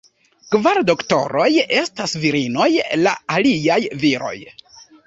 Kvar 0.53 0.79
Doktoroj 0.87 1.45
estas 1.83 2.17
virinoj, 2.25 2.71
la 3.07 3.17
aliaj 3.39 3.81
viroj. 4.07 4.39